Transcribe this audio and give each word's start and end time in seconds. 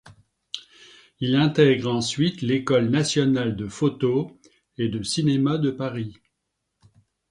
Il 1.19 1.35
intègre 1.35 1.93
ensuite 1.93 2.41
l'École 2.41 2.89
Nationale 2.89 3.55
de 3.55 3.67
Photo 3.67 4.35
et 4.79 4.89
de 4.89 5.03
Cinéma 5.03 5.59
de 5.59 5.69
Paris. 5.69 6.17